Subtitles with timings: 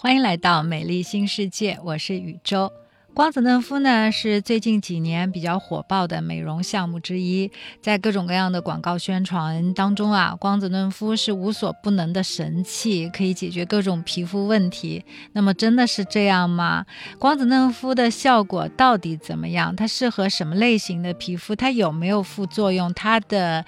[0.00, 2.72] 欢迎来到美丽新世界，我是宇宙。
[3.18, 7.50] 光子嫩肤呢是最近几年比较火爆的美容项目之一，
[7.82, 15.04] 在各种各样的广告宣传当中啊，光子嫩肤是无所不能的神器，可以解决各种皮肤问题。
[15.32, 16.86] 那么真的是这样吗？
[17.18, 19.74] 光子嫩肤的效果到底怎么样？
[19.74, 21.56] 它适合什么类型的皮肤？
[21.56, 22.94] 它有没有副作用？
[22.94, 23.64] 它的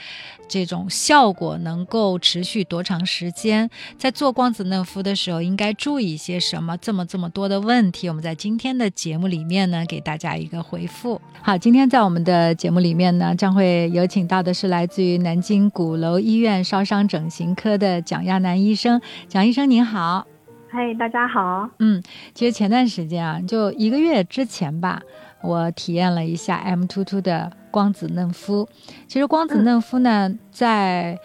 [0.49, 3.69] 这种效果能够持续多长时间？
[3.99, 6.77] 在做光子嫩肤的时候应该注意一些什么？
[6.77, 9.40] 这么这么多的问题，我们在今天的节目里。
[9.41, 11.19] 里面呢，给大家一个回复。
[11.41, 19.01] 好，今天在我们的节目里面呢，将会有请到的是来自于南京鼓楼医院烧伤整形科的蒋亚楠医生。
[19.29, 20.27] 蒋医生您好，
[20.69, 21.71] 嗨，大家好。
[21.79, 22.03] 嗯，
[22.35, 25.01] 其实前段时间啊，就一个月之前吧，
[25.43, 28.69] 我体验了一下 M Two Two 的光子嫩肤。
[29.09, 31.19] 其实光子嫩肤呢，在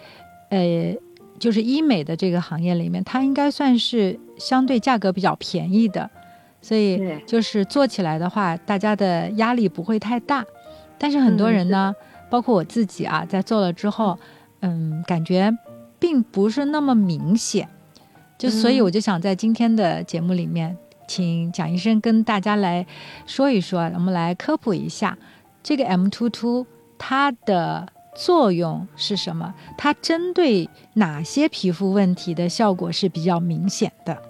[0.48, 0.96] 呃，
[1.38, 6.10] 就是医美的这个行业里面，它应该算是相对价格比较便宜的。
[6.66, 10.44] 所以就是做起来的话，大家的压力不会太大，
[10.98, 11.94] 但是很多人呢，
[12.28, 14.18] 包括我自己啊，在做了之后，
[14.62, 15.56] 嗯，感觉
[16.00, 17.68] 并不是那么明显，
[18.36, 22.84] 就所以我就想在今天的节目里面，请蒋医生跟大家来
[23.26, 25.16] 说一说，我们来科普一下
[25.62, 26.66] 这个 M two two
[26.98, 34.20] 它的作用是什么，它针对哪些皮肤问题的效果是比较明显的？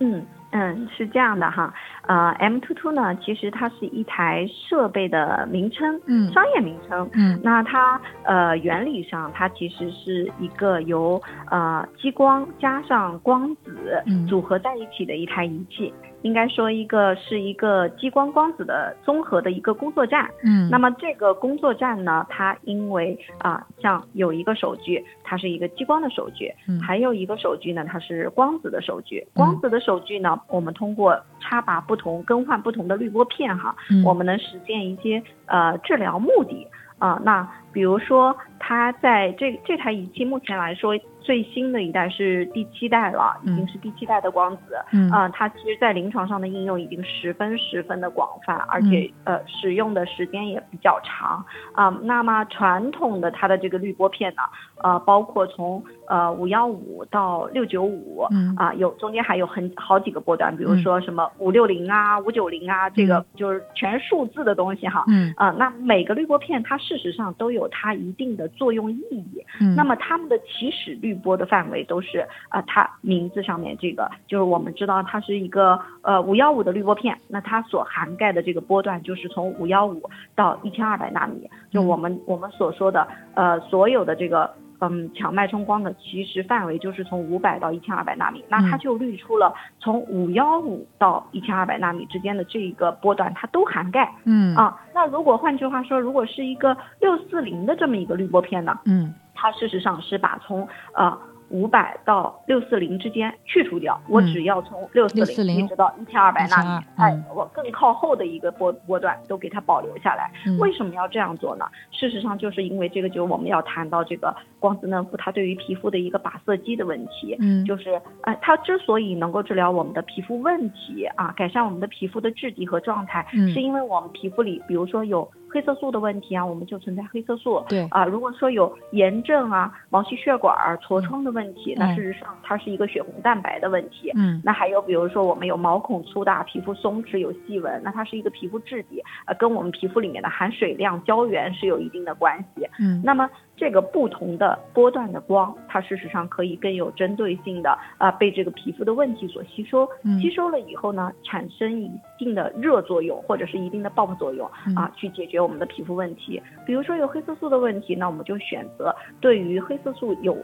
[0.00, 0.26] 嗯。
[0.56, 1.74] 嗯，是这样的哈，
[2.06, 15.92] 呃，M two two 呢，其实它是一台设备的名称，嗯，商业名称，嗯，那它呃原理上它其实是一个由呃激光加上光子组合在一起的一台仪器。
[16.24, 20.26] 应该说，一个是一个激光光子的综合的一个工作站。
[20.42, 29.26] 嗯，那么这个工作站呢，它因为啊，像有一个手具，它是一个激光的手具，嗯，还有一个手具呢，它是光子的手具。
[29.34, 36.66] 光子的手具呢，我们通过插拔不同、更换不同的滤波片哈，我们能实现一些呃治疗目的
[36.98, 37.20] 啊。
[37.22, 40.98] 那比如说，它在这这台仪器目前来说。
[41.24, 51.42] 最新的一代是第七代了，已经是第七代的光子，嗯，啊，它其实，在临床上的应用已经十分十分的广泛，而且呃，使用的时间也比较长，
[51.72, 54.42] 啊，那么传统的它的这个滤波片呢，
[54.82, 71.14] 呃，包括从呃五幺五到六九五，嗯，啊，有中间还有很好几个波段，比如说什么五六零啊、五九零啊，这个就是全数字的东西哈，嗯，啊，那每个滤波片它事实上都有它一定的作用意义，嗯，那么它们的起始滤。
[71.24, 80.02] 波的范围都是啊，它名字上面这个就是我们知道它是一个呃五幺五的滤波片，那它所涵盖的这个波段就是从五幺五
[80.34, 94.12] 到一千二百纳米，就我们我们所说的呃所有的这个嗯强脉冲光的其实范围就是从五百到一千二百纳米，那它就滤出了从五幺五到一千二百纳米之间的这一个波段，它都涵盖。
[94.24, 98.78] 嗯啊，那如果换句话说，如果是一个六四零的这么一个滤波片呢？
[98.84, 99.14] 嗯。
[99.36, 101.18] 它事实上是把从呃
[101.50, 110.30] 五百到六四零之间去除掉，我只要从六四零一直到一千二百纳米，哎，我更靠后的一个波波段都给它保留下来。
[110.58, 111.66] 为什么要这样做呢？
[111.90, 117.36] 事实上就是因为这个，就是我们要谈到这个光子嫩肤它对于皮肤的一个靶色基的问题。
[117.40, 125.30] 嗯，就是呃，它之所以能够治疗我们的皮肤问题啊，改善我们的皮肤的质地和状态，是因为我们皮肤里，比如说有。
[125.54, 127.64] 黑色素的问题啊，我们就存在黑色素。
[127.68, 134.10] 对啊，如果说有炎症啊、毛细血管痤疮的问题，那事实上它是一个血红蛋白的问题。
[134.16, 142.68] 嗯，那还有比如说我们有毛孔粗大、皮肤松弛、有细纹，那它是一个皮肤质地，呃，跟我们皮肤里面的含水量、胶原是有一定的关系。
[142.80, 143.30] 嗯，那么。
[143.56, 149.88] 这个不同的波段的光，它事实上可以更有针对性的啊，被这个皮肤的问题所吸收，
[150.20, 156.42] 吸收了以后呢，产生一定的热作用或者是一定的爆作用啊，去解决我们的皮肤问题。
[156.66, 160.36] 比如说有黑色素的问题，那我们就选择对于黑色素有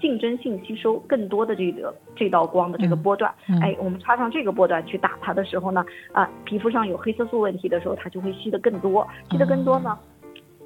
[0.00, 9.98] 竞争性吸收更多的这个这道光的这个波段，哎，我们插上这个波段去打它的时候呢，啊，皮肤上有黑色素问题的时候，它就会吸得更多，吸得更多呢。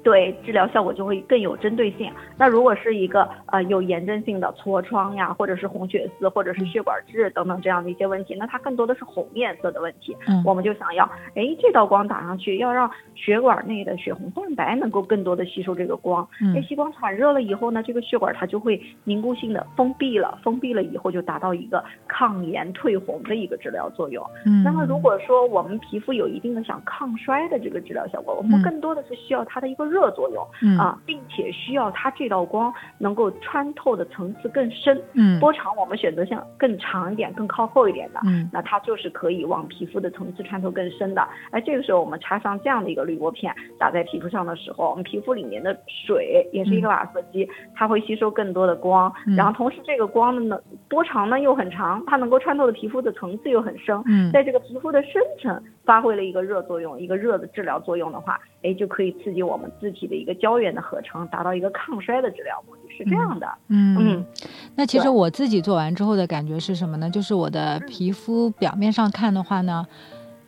[0.03, 2.11] 对治疗效果就会更有针对性。
[2.37, 10.17] 那如果是一个呃有炎症性的痤疮呀，或者是红血丝，或者是血管痣等等这样的一些问题，那它更多的是红颜色的问题。
[10.27, 11.05] 嗯，我们就想要，
[11.35, 16.27] 哎，这道光打上去，要让血管内的血红蛋白能够更多的吸收这个光。
[16.41, 24.25] 嗯，那吸光产热了以后呢，这个血管它就会凝固性的封闭了，封闭了以后就达到一个抗炎退红的一个治疗作用。
[24.47, 29.90] 嗯，那么如果说我们皮肤有一定的想抗衰的这个治疗效果，我们更多的是需要它的一个。
[29.91, 34.99] 热作用啊，并且需要它这道光能够穿透的层次更深。
[35.13, 38.21] 嗯，波长我们选择像更长一点、更靠后一点的。
[38.25, 41.27] 嗯，那它就是可以往皮肤的层次穿透更深的。
[41.51, 54.01] 哎，这个时候我们插上这样的一个滤波片打在皮肤上的时候，我们皮肤里面的水也是一个瓦斯基，它会吸收更多的光，然后同时这个光的呢波长呢又很长，它能够穿透的皮肤的层次又很深。
[54.05, 55.61] 嗯，在这个皮肤的深层
[55.91, 63.45] 发挥了一个热作用，一个热的治疗作用的话，哎，就可以刺激我们自体的一个胶原的合成，达到一个抗衰的治疗目的，是这样的。
[63.67, 64.25] 嗯嗯，
[64.73, 67.09] 那其实我自己做完之后的感觉是什么呢？
[67.09, 69.85] 就是我的皮肤表面上看的话呢，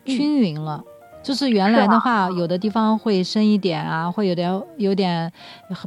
[0.06, 0.82] 均匀了。
[1.24, 5.32] 就是原来的话，有的地方会深一点啊，会有点有点，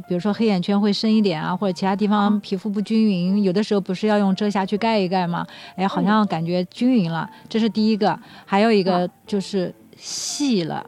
[0.08, 5.46] 比如说黑眼圈会深一点啊，或者其他地方皮肤不均匀，有的时候不是要用遮瑕去盖一盖吗？
[5.76, 8.18] 哎，好像感觉均匀了，这是第一个。
[8.44, 10.84] 还有一个就是细了，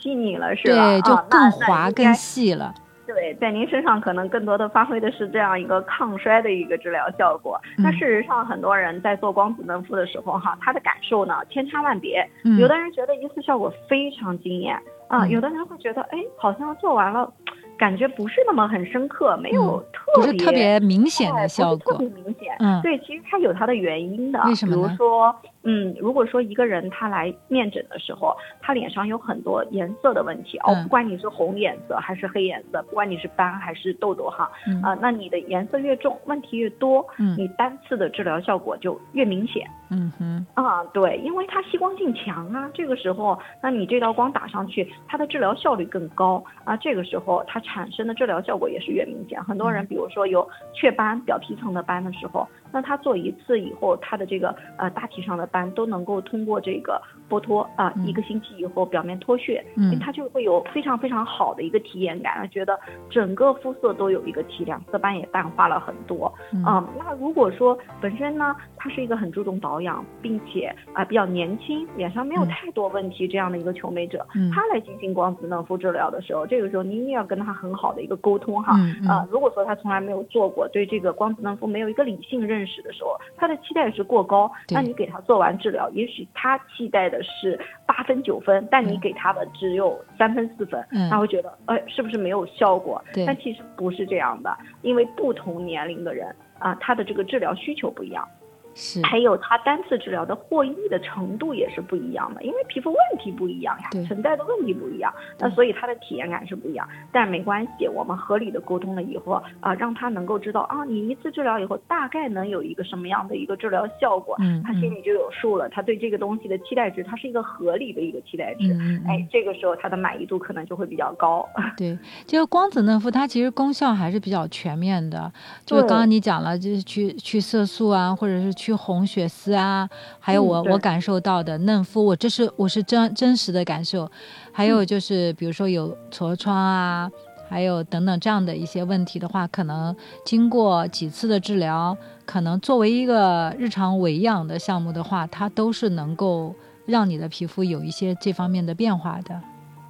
[0.00, 0.86] 细腻了是吧？
[0.88, 2.72] 对，就更滑更细了。
[3.14, 7.60] 对，在您身上可能更多的发挥的是这样一个抗衰的一个治疗效果。
[7.78, 12.28] 那事实上，很多人在做光子嫩肤的时候，哈，他的感受呢千差万别。
[12.58, 14.76] 有的人觉得一次效果非常惊艳
[15.08, 17.32] 啊，有的人会觉得，哎，好像做完了。
[17.76, 22.54] 感觉不是那么很深刻，没有特别特别明显的效果，特别明显。
[22.60, 24.40] 嗯，对，其实它有它的原因的。
[24.44, 25.34] 为什么比如说，
[25.64, 34.50] 嗯，如果说一个人他来面诊的时候，他脸上有很多颜色的问题哦，不管你是红颜色还是黑颜色，不管你是斑还是痘痘哈，
[34.82, 39.66] 啊，那你的颜色越重，问题越多，嗯，你单次的治疗效果就越明显。
[39.90, 49.42] 嗯哼，啊，对，因为它吸光性强啊，这个时候，那你这道光打上去，它的治疗效率更高啊，这个时候它产生的治疗效果也是越明显。
[49.42, 52.46] 很多人，比如说有雀斑、表皮层的斑的时候。
[52.74, 57.00] 那他做一次以后，他的这个呃大体上的斑都能够通过这个
[57.30, 62.76] 剥脱啊，一个星期以后表面脱屑，嗯，他就会有非常非常好的一个体验感，觉得
[63.08, 66.34] 整个肤色都有一个提亮，色斑也淡化了很多。
[66.52, 66.64] 嗯，
[66.98, 78.76] 那如果说本身呢，他是一个很注重保养，并且啊比较年轻，脸上没有太多问题这样的一个求美者，他来进行光子嫩肤治疗的时候，这个时候您也要跟他很好的一个沟通哈。
[79.08, 82.63] 啊，如果说他从来没有做过，对这个光子嫩肤没有一个理性认。
[82.66, 93.02] 始的时候，他的期待是过高，那你给他做完治疗，也许他期待的是八分九分，但你给他的只有三分四分，他会觉得，哎，是不是没有效果？
[93.26, 98.28] 但其实不是这样的，因为不同年龄的人啊，他的这个治疗需求不一样。
[98.74, 106.88] 是，还有它单次治疗的获益的程度也是不一样的，因为皮肤问题不一样呀，存在的问题不一样，那所以它的体验感是不一样。
[107.12, 115.68] 但没关系，我们合理的沟通了以后啊，让他能够知道啊，你一次治疗以后大概能有一个什么样的一个治疗效果，嗯，他心里就有数了。
[115.68, 118.72] 他对这个东西的期待值，它是一个合理的一个期待值，
[119.06, 121.48] 哎，这个时候他的满意度可能就会比较高。
[121.76, 125.32] 对，这个光子嫩肤它其实功效还是比较全面的，
[125.64, 128.52] 就是刚刚你讲了，就是去去色素啊，或者是。
[128.63, 129.88] 去红血丝啊，
[130.18, 134.10] 还有我我感受到的嫩肤，我这是我是真真实的感受。
[134.52, 137.10] 还有就是，比如说有痤疮啊，
[137.48, 139.94] 还有等等这样的一些问题的话，可能
[140.24, 146.54] 经过几次的治疗，可能作为一个日常维养的项目的话，它都是能够
[146.86, 149.40] 让你的皮肤有一些这方面的变化的。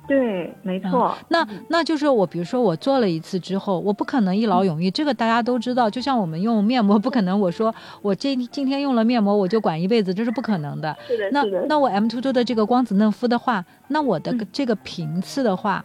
[0.06, 1.16] 对，没错。
[1.28, 5.88] 那那就是我，比如说我做了一次之后，我不可能一劳永逸，这个大家都知道。
[5.88, 10.94] 就像我们用面膜，不可能我说我这今天用了面膜，我就管一辈子，这是不可能的。
[11.08, 15.84] 是的，那那我 M two two 的这个光子嫩肤的话，那我的这个频次的话，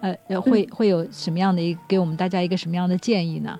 [0.00, 3.56] 呃，会会有什么样的一给我们大家一个什么样的建议呢？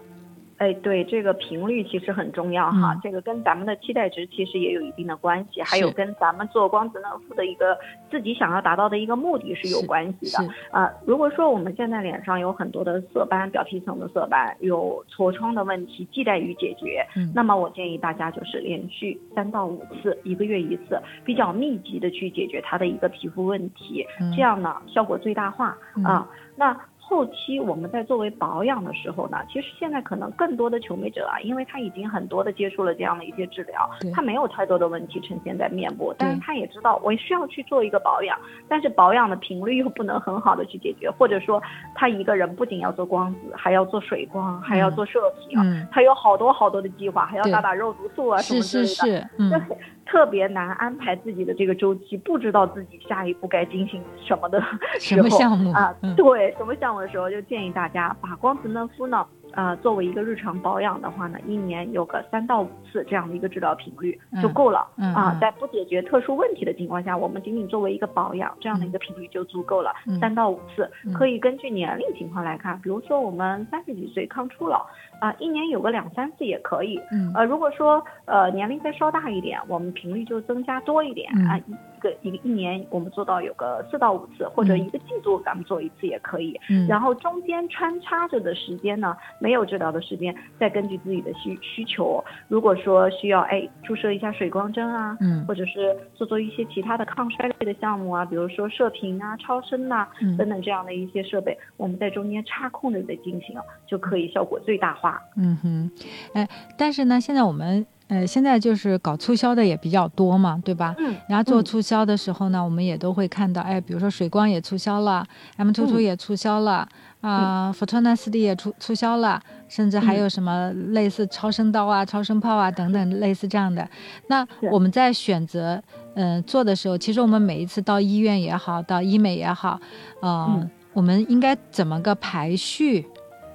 [0.58, 7.76] 哎，对，这个频率其实很重要哈，这个跟咱们的期待值其实也有一定的关系，还有跟咱们做光子嫩肤的一个
[8.10, 10.90] 自己想要达到的一个目的是有关系的啊。
[11.04, 26.26] 如果说我们现在脸上有很多的色斑，表皮层的色斑，有痤疮的问题，亟待于解决，那么我建议大家就是连续三到五次，一个月一次，比较密集的去解决它的一个皮肤问题，这样呢效果最大化啊。
[26.58, 26.74] 那
[27.08, 38.36] 后期我们在作为保养的时候呢，其实现在可能更多的求美者啊，因为他已经很多的接触了这样的一些治疗，他没有太多的问题呈现在面部，但是他也知道我需要去做一个保养，
[38.66, 41.62] 但是保养的频率又不能很好的去解决，或者说
[41.94, 45.56] 他一个人不仅要做光子，还要做水光，还要做射频，
[45.92, 49.76] 他有好多好多的计划，还要打打肉毒素啊什么之类的，是是是。
[50.06, 54.62] 特别难安排自己的这个周期，不知道自己下一步该进行什么的
[54.98, 55.94] 什么项目啊？
[56.16, 59.26] 对，什么项目的时候，就建议大家把光子嫩肤呢。
[59.52, 64.86] 呃，作为一个日常保养的话呢，一年有个三到五次这样的一个治疗频率就够了。
[64.98, 69.94] 嗯啊，在不解决特殊问题的情况下，我们仅仅作为一个保养这样的一个频率就足够了。
[70.20, 74.84] 三到五次，可以根据年龄情况来看，比如说我们三十几岁抗初老
[75.20, 77.00] 啊，一年有个两三次也可以。
[77.10, 86.58] 嗯呃，如果说呃年龄再稍大一点，我们频率就增加多一点啊，一个一个一年我们做到有个四到五次，或者一个季度咱们做一次也可以。
[86.68, 89.16] 嗯，然后中间穿插着的时间呢？
[89.38, 103.56] 没有治疗的时间，再根据自己的需需求，如果说需要哎注射一下水光针啊，嗯，或者是做做一些其他的抗衰类的项目啊，比如说射频啊、超声呐等等这样的一些设备，我们在中间插空着再进行，
[103.86, 105.05] 就可以效果最大化。
[105.36, 105.90] 嗯哼，
[106.32, 106.48] 哎，
[106.78, 107.86] 但是呢，现在我们。
[108.08, 110.94] 呃，现在就是搞促销的也比较多嘛，对吧？
[110.96, 111.12] 嗯。
[111.28, 116.88] 然后做促销的时候呢，我们也都会看到，哎，比如说水光也促销了，M two two 也促销了，
[117.20, 123.84] 啊，Fortuna 四 D 也促促销了，甚至还有什么类似超声刀啊、超声炮啊等等类似这样的。
[124.28, 125.82] 那我们在选择
[126.14, 129.80] 嗯做的时候，其实我们每一次到医院也好，到医美也好，
[130.22, 133.04] 嗯，我们应该怎么个排序？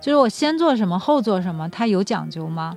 [0.01, 2.75] 就是我先做什么，后做什么，它有讲究吗？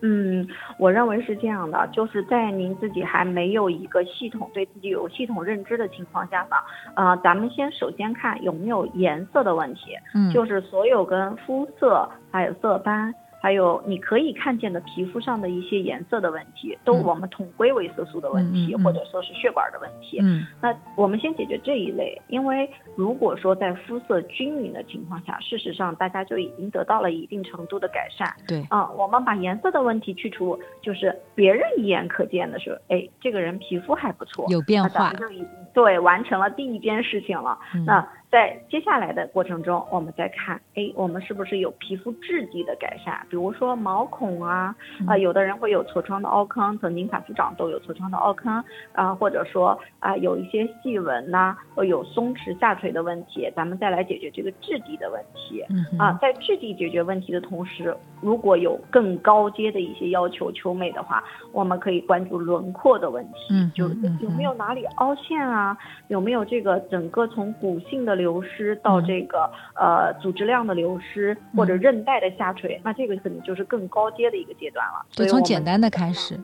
[0.00, 0.46] 嗯，
[0.78, 6.56] 我认为是这样的，就是在您自己还没有一个系统对自己有系统认知的情况下呢，
[6.94, 13.12] 呃，咱们先首先看有没有颜色的问题，嗯，就是所有跟肤色还有色斑。
[13.40, 20.18] 还有你可以看见的皮肤上的一些颜色的问题，都我们统归为色素的问题，或者说是血管的问题。
[20.20, 28.28] 嗯，那我们先解决这一类，因为如果说在肤色均匀的情况下，事实上大家就已经得到了一定程度的改善。
[28.46, 37.58] 对，啊，我们把颜色的问题去除，就是别人一眼可见的时候，哎，这个人皮肤还不错，有变化，就已经对完成了第一件事情了。
[37.86, 38.06] 那。
[38.30, 43.18] 在接下来的过程中，我们再看，哎，我们是不是有皮肤质地的改善？
[43.30, 44.74] 比如说毛孔啊，
[45.06, 51.56] 啊，有的人会有痤疮的凹坑，曾经反复长痘有痤疮的凹坑，啊，或者说啊，有一些细纹呐，
[51.86, 55.64] 有松弛下垂的问题，咱们再来解决这个质地的问题。
[55.98, 63.88] 啊，在质地解决问题的同时，如果有更高阶的一些要求求美的话，我们可以关注轮廓的问题，就
[64.20, 65.74] 有没有哪里凹陷啊，
[66.08, 68.18] 有没有这个整个从骨性的。
[68.18, 75.06] 流失到这个呃组织量的流失或者韧带的下垂，那这个可能就是更高阶的一个阶段了。
[75.12, 76.36] 就从简单的开始。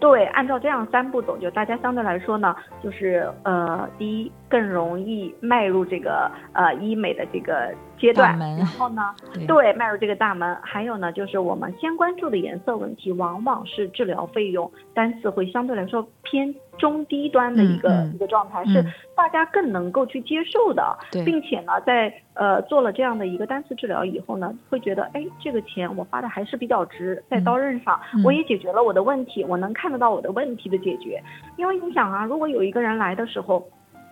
[0.00, 9.14] 对，按照这样三步走，就大家相对来说呢，就是呃，第一更容易迈入这个呃医美的这个阶段，然后呢，
[9.46, 10.56] 对，迈入这个大门。
[10.62, 16.54] 还有呢，就是我们先关注的颜色问题，往往是治疗费用单次会相对来说偏。
[16.78, 18.82] 中低端的一个一个状态是
[19.14, 31.22] 大家更能够去接受的，并且呢，在呃做了这样的一个单次治疗以后呢，会觉得哎，这个钱我花的还是比较值，在刀刃上我也解决了我的问题，我能看得到我的问题的解决。
[31.58, 33.62] 因为你想啊，如果有一个人来的时候。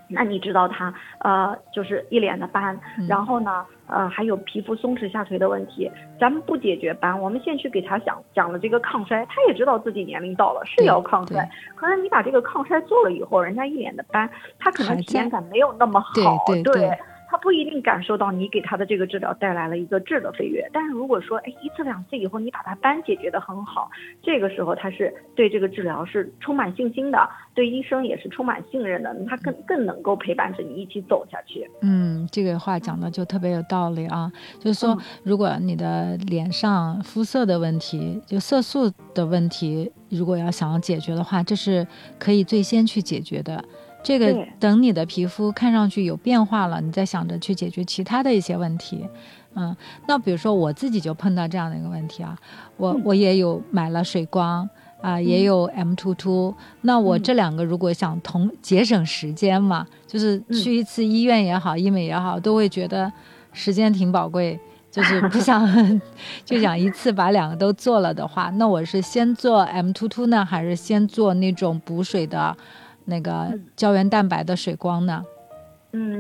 [0.09, 16.91] 那你知道他呃就是一脸的斑，然后呢呃还有皮肤松弛下垂的问题，咱们不解决斑，我们先去给他讲讲了这个抗衰，他也知道自己年龄到了是要抗衰，可是你把这个抗衰做了以后，人家一脸的斑，他可能体验感没有那么好，对。
[17.31, 23.91] 他不一定感受到你给他的这个治疗带来了一个质的飞跃，但是如果说，哎，一次两次以后你把他斑解决的很好，
[24.23, 31.71] 这个时候他是对这个治疗是充满信心的，对医生也是充满信任的，他更更能够陪伴着你一起走下去。
[31.83, 41.87] 嗯，这个话讲的就特别有道理啊，就是说，如果你的脸上肤色的问题，就色素的问题，如果要想要解决的话，这是
[42.19, 43.63] 可以最先去解决的。
[44.09, 49.07] 这个等你的皮肤看上去有变化了，你再想着去解决其他的一些问题，
[49.55, 52.35] 嗯，那比如说我自己就碰到这样的一个问题啊，
[52.79, 54.67] 我我也有买了水光
[55.03, 63.13] 啊，也有 M two two，那我这两个如果想同节省时间嘛，就是去一次医院也好，医美也好，都会觉得
[63.53, 64.59] 时间挺宝贵，
[64.91, 66.01] 就是不 想
[66.47, 72.57] 就想一次把两个都做了的话，那我是先做 M two two 呢，还是先做那种补水的？
[73.09, 75.25] 那个胶原蛋白的水光呢？
[75.25, 75.38] 嗯，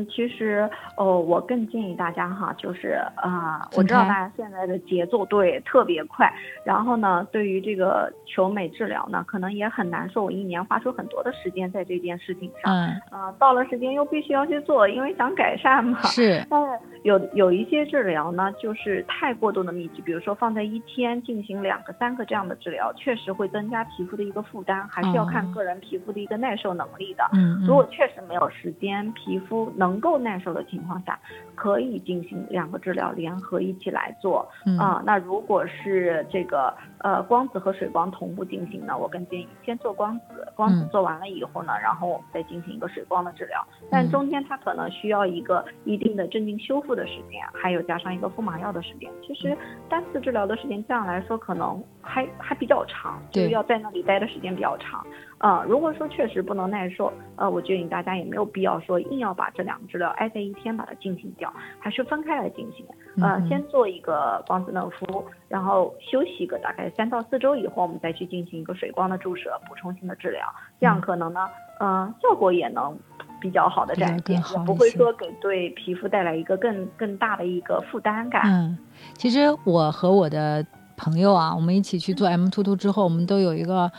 [0.08, 6.32] 其实哦，我更建议大家哈，就是啊，我知道大家现在的节奏对特别快，
[6.64, 29.57] 然后呢，对于这个求美治疗呢，可能也很难说，我一年花出很多的时间在这件事情上，嗯，啊，到了时间又必须要去做，因为想改善嘛，是，但是有有一些治疗呢，就是太过度的密集，比如说放在一天进行两个、三个这样的治疗，确实会增加皮肤的一个负担，还是要看个人皮肤的一个耐受能力的，嗯，如果确实没有时间，皮肤。
[29.66, 31.18] 肤能够耐受的情况下，
[31.54, 34.48] 可以进行两个治疗联合一起来做
[34.78, 35.02] 啊。
[35.04, 43.66] 那如果是这个呃光子和水光同步进行呢，我更建议先做光子，光子做完了以后呢，然后我们再进行一个水光的治疗。
[43.90, 49.10] 但中间它可能需要一个一定的镇静修复的时间，还有加上一个敷麻药的时间。
[49.26, 49.56] 其实
[49.88, 55.04] 单次治疗的时间这样来说可能还还比较长，就是要在那里待的时间比较长。
[55.38, 62.84] 呃，如果说确实不能耐受，呃，我建议大家也没有必要说硬要把这两个治疗挨在一天把它进行掉，还是分开来进行。
[63.22, 70.44] 呃，先做一个光子嫩肤，然后休息一个大概三到四周以后，我们再去进行一个水光的注射，补充性的治疗，
[70.80, 72.98] 这样可能呢，呃，效果也能
[73.40, 78.42] 比较好的展现，也不会说给对皮肤带来一个更更大的一个负担感。
[78.44, 78.76] 嗯，
[79.14, 80.66] 其实我和我的。
[80.98, 83.90] 朋友啊，我们一起去做 M 突突之后，我们都有一个，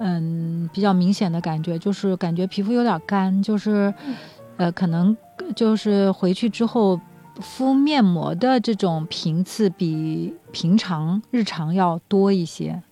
[0.00, 3.92] 嗯，比较明显的感觉，就是感觉皮肤有点干，就是，
[4.56, 5.16] 呃，可能
[5.54, 6.98] 就是回去之后
[7.40, 12.82] 敷面膜的这种频次比平常日常要多一些。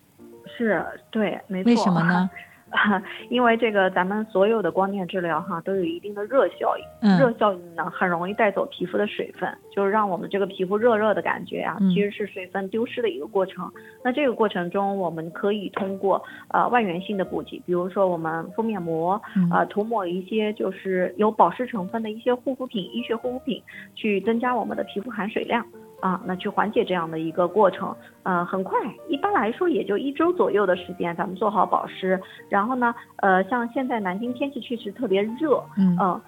[0.56, 1.70] 是，对，没错。
[1.70, 2.30] 为什么呢？
[3.30, 7.18] 因为这个，咱们所有的光电治疗哈，都有一定的热效应。
[7.18, 13.70] 热效应呢，很容易带走皮肤的水分，就是让我们这个皮肤热热的感觉啊，其实是水分丢失的一个过程。
[14.02, 23.62] 那这个过程中，我们可以通过呃外源性的补给，比如说我们敷面膜，啊涂抹一些就是有保湿成分的一些护肤品、医学护肤品，
[23.94, 25.64] 去增加我们的皮肤含水量。
[26.00, 35.96] 啊，那去缓解这样的一个过程，呃，很快，一般来说也就一周左右的时间，咱们做好保湿，然后呢，呃，像现在南京天气确实特别热，嗯。
[35.98, 36.20] 呃，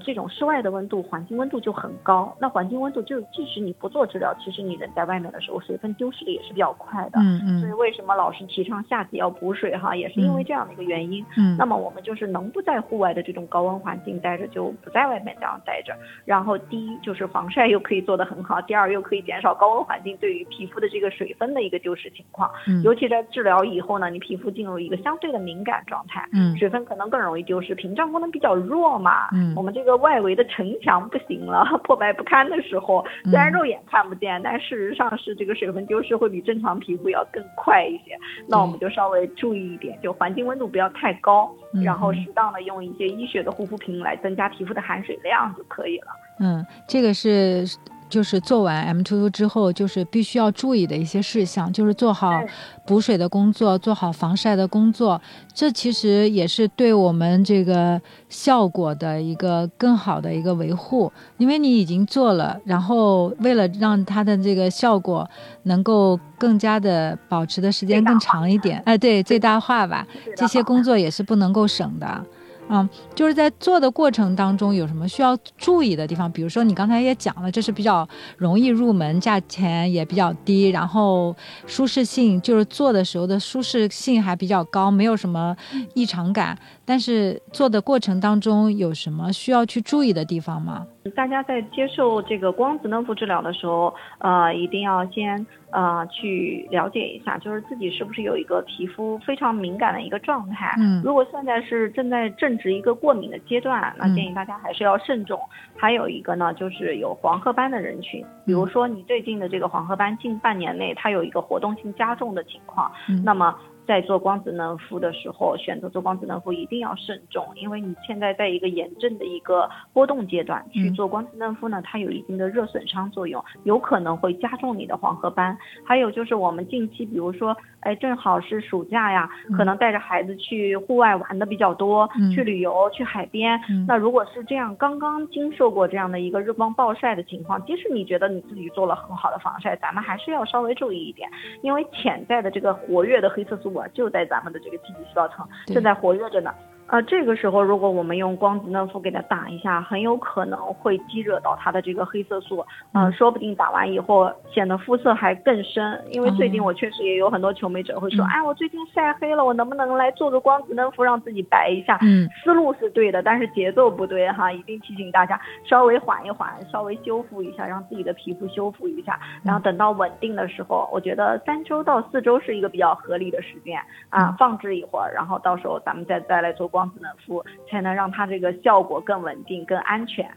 [0.00, 2.32] 这种室外的温度，环境温度就很高。
[2.40, 7.18] 那环境温度就，即使你不做治疗，其实你人在外面的时候，水分丢失的也是比较快的。
[7.20, 7.60] 嗯嗯。
[7.60, 11.24] 所以为什么老是提倡夏季要补水哈，也是因为这样的一个原因。
[11.36, 11.56] 嗯。
[11.56, 15.92] 那么我们就是能不在户外的这种高温环境待着，就不在外面这样待着。
[16.24, 22.48] 然后第一就是防晒又可以做得很好，第二又可以减少高温环境对于皮肤的这个水分的一个丢失情况。
[22.68, 22.80] 嗯。
[22.82, 26.24] 尤其在治疗以后呢，你皮肤进入一个相对的敏感状态。
[26.32, 26.56] 嗯。
[26.56, 29.28] 水分可能更容易丢失，屏障功能比较弱嘛。
[29.32, 29.55] 嗯。
[29.56, 38.16] 我们这个外围的城墙不行了， 破败不堪的时候，虽然肉眼看不见，但事实上是这个水分丢失会比正常皮肤要更快一些。
[38.46, 41.50] 那我们就稍微注意一点，就环境温度不要太高，
[41.82, 46.08] 然后适当的用一些医学的护肤品来增加皮肤的含水量就可以了。
[46.38, 47.64] 嗯，这个是。
[48.08, 52.40] 就是做完 M Two Two 之后，就是必须要注意的一些事项，就是做好
[52.86, 55.20] 补水的工作，做好防晒的工作。
[55.52, 65.28] 这其实也是对我们这个效果的一个更好的一个维护，因为你已经做了，然后为了让它的这个效果
[65.64, 72.24] 能够更加的保持的时间更长一点，哎，对，最大化吧，这些工作也是不能够省的。
[72.68, 76.30] 嗯，就是在做的过程当中有什么需要注意的地方？
[76.30, 81.34] 比如说你刚才也讲了，这是比较容易入门，价钱也比较低，然后
[81.66, 85.56] 舒适性就是做的时候的舒适性还比较高，没有什么
[85.94, 86.58] 异常感。
[86.86, 90.86] 但是做的过程当中有什么需要去注意的地方吗？
[91.14, 100.74] 大家在接受这个光子嫩肤治疗的时候，呃，一定要先呃去了解一下，就是自己是不是有一个皮肤非常敏感的一个状态。
[100.80, 105.38] 嗯，如果现在是正在正值一个过敏的阶段，那建议大家还是要慎重。
[105.76, 112.90] 还有一个呢，就是有黄褐斑的人群，比如说你最近的这个黄褐斑近半年内它有一个活动性加重的情况，
[113.24, 113.54] 那么。
[113.86, 125.56] 在做光子嫩肤的时候，选择做光子嫩肤一定要慎重，因为你现在在一个炎症的一个波动阶段去做光子嫩肤呢，它有一定的热损伤作用，有可能会加重你的黄褐斑。
[125.84, 133.60] 还有就是我们近期，比如说，哎，正好是暑假呀，可能带着孩子去户外玩的比较多，去旅游，去海边。
[133.86, 141.30] 那如果是这样，刚刚经受过这样的一个日光暴晒的情况，即使你觉得你自己做了很好的防晒，咱们还是要稍微注意一点，
[141.62, 143.75] 因为潜在的这个活跃的黑色素。
[143.94, 146.52] 就在咱们的这个积极细胞层正在活跃着呢。
[146.88, 156.00] 呃，这个时候如果我们用光子嫩肤给它打一下，很有可能会激惹到它的这个黑色素，嗯，说不定打完以后显得肤色还更深。
[156.12, 161.98] 因为最近我确实也有很多求美者会说，哎，我最近晒黑了，我能不能来做个光子嫩肤让自己白一下？
[162.02, 173.76] 嗯，思路是对的，但是节奏不对哈，一定提醒大家稍微缓一缓，稍微修复一下，让自己的皮肤修复一下，然后等到稳定的时候，我觉得三周到四周是一个比较合理的时间
[174.08, 176.70] 啊，放置一会儿，然后到时候咱们再再来做。
[176.76, 180.30] 光子嫩肤才能让它这个效果更稳定、更安全。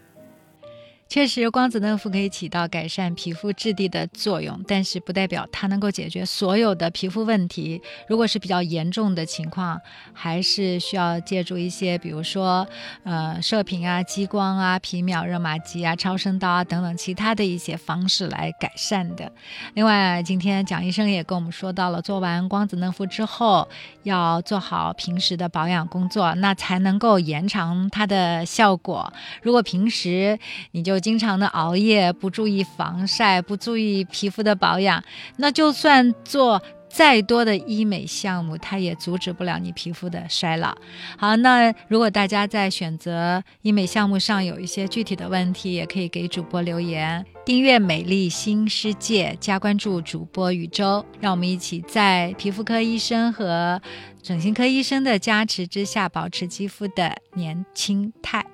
[1.10, 7.82] 确实，光子嫩肤可以起到改善皮肤质地的作用，但是不代表它能够解决所有的皮肤问题。
[8.06, 9.80] 如果是比较严重的情况，
[10.12, 12.64] 还是需要借助一些，比如说，
[13.02, 19.32] 呃，射频啊、激光啊、皮秒热玛吉啊、超声刀啊等等其他的一些方式来改善的。
[19.74, 23.68] 另外，今天蒋医生也跟我们说到了，做完光子嫩肤之后，
[24.04, 29.12] 要做好平时的保养工作，那才能够延长它的效果。
[29.42, 30.38] 如果平时
[30.70, 35.02] 你就经常的熬夜，不注意防晒，不注意皮肤的保养，
[35.36, 40.76] 那就算做再多的医美项目，它也阻止不了你皮肤的衰老。
[41.16, 47.24] 好，那如果大家在选择医美项目上有一些具体的问题，也可以给主播留言。
[47.44, 53.80] 订阅美丽新世界，加关注主播宇宙，让我们一起在皮肤科医生和
[54.20, 58.44] 整形科医生的加持之下，保持肌肤的年轻态。